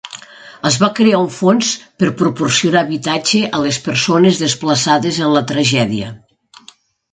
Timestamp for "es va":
0.69-0.87